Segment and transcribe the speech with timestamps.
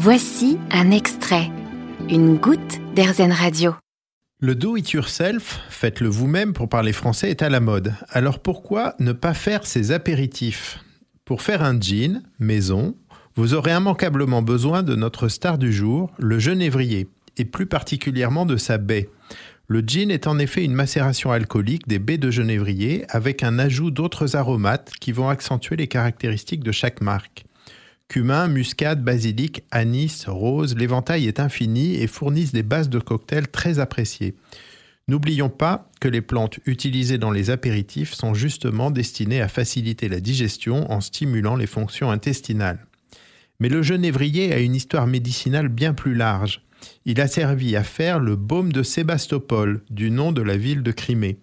[0.00, 1.50] Voici un extrait,
[2.08, 3.74] une goutte d'Airzen Radio.
[4.38, 7.92] Le do it yourself, faites-le vous-même pour parler français, est à la mode.
[8.10, 10.78] Alors pourquoi ne pas faire ces apéritifs?
[11.24, 12.94] Pour faire un gin, maison,
[13.34, 18.56] vous aurez immanquablement besoin de notre star du jour, le genévrier, et plus particulièrement de
[18.56, 19.08] sa baie.
[19.66, 23.90] Le gin est en effet une macération alcoolique des baies de genévrier avec un ajout
[23.90, 27.46] d'autres aromates qui vont accentuer les caractéristiques de chaque marque.
[28.08, 33.80] Cumin, muscade, basilic, anis, rose, l'éventail est infini et fournissent des bases de cocktails très
[33.80, 34.34] appréciées.
[35.08, 40.20] N'oublions pas que les plantes utilisées dans les apéritifs sont justement destinées à faciliter la
[40.20, 42.86] digestion en stimulant les fonctions intestinales.
[43.60, 46.62] Mais le genévrier a une histoire médicinale bien plus large.
[47.04, 50.92] Il a servi à faire le baume de Sébastopol, du nom de la ville de
[50.92, 51.40] Crimée.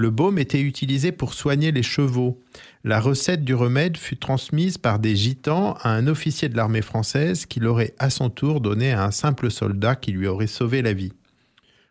[0.00, 2.42] Le baume était utilisé pour soigner les chevaux.
[2.84, 7.44] La recette du remède fut transmise par des gitans à un officier de l'armée française
[7.44, 10.94] qui l'aurait à son tour donné à un simple soldat qui lui aurait sauvé la
[10.94, 11.12] vie.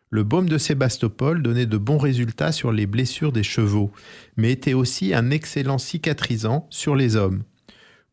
[0.09, 3.91] Le baume de Sébastopol donnait de bons résultats sur les blessures des chevaux,
[4.37, 7.43] mais était aussi un excellent cicatrisant sur les hommes.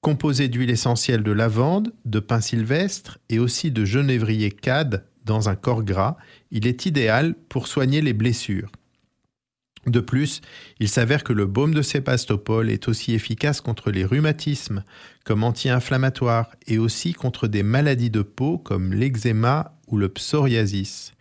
[0.02, 5.56] Composé d'huile essentielle de lavande, de pin sylvestre et aussi de genévrier cade dans un
[5.56, 6.18] corps gras,
[6.50, 8.70] il est idéal pour soigner les blessures.
[9.86, 10.40] De plus,
[10.80, 14.82] il s'avère que le baume de Sébastopol est aussi efficace contre les rhumatismes
[15.24, 21.12] comme anti-inflammatoire et aussi contre des maladies de peau comme l'eczéma ou le psoriasis.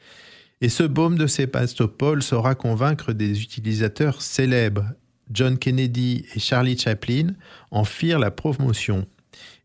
[0.61, 4.85] Et ce baume de Sébastopol saura convaincre des utilisateurs célèbres.
[5.31, 7.33] John Kennedy et Charlie Chaplin
[7.71, 9.07] en firent la promotion.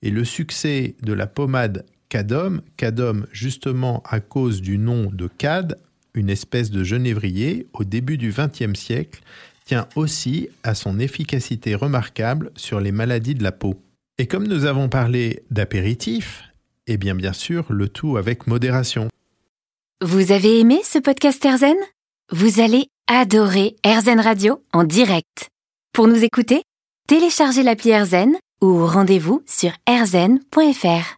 [0.03, 5.79] Et le succès de la pommade Cadom, Cadom justement à cause du nom de Cad,
[6.15, 9.21] une espèce de genévrier au début du XXe siècle,
[9.65, 13.81] tient aussi à son efficacité remarquable sur les maladies de la peau.
[14.19, 16.43] Et comme nous avons parlé d'apéritif,
[16.87, 19.09] eh bien bien sûr, le tout avec modération.
[20.03, 21.77] Vous avez aimé ce podcast Erzen?
[22.33, 25.49] Vous allez adorer Erzen Radio en direct.
[25.93, 26.63] Pour nous écouter,
[27.09, 31.17] téléchargez l'appli Erzen ou rendez-vous sur erzen.fr.